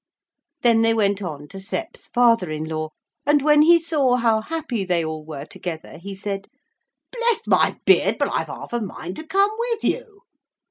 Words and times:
Then 0.63 0.81
they 0.81 0.95
went 0.95 1.21
on 1.21 1.47
to 1.49 1.59
Sep's 1.59 2.07
father 2.07 2.49
in 2.49 2.63
law, 2.63 2.89
and 3.23 3.43
when 3.43 3.61
he 3.61 3.77
saw 3.77 4.15
how 4.15 4.41
happy 4.41 4.83
they 4.83 5.05
all 5.05 5.23
were 5.23 5.45
together 5.45 5.99
he 5.99 6.15
said: 6.15 6.47
'Bless 7.11 7.45
my 7.45 7.77
beard 7.85 8.17
but 8.17 8.29
I've 8.33 8.47
half 8.47 8.73
a 8.73 8.81
mind 8.81 9.17
to 9.17 9.23
come 9.27 9.51
with 9.59 9.83
you.' 9.83 10.23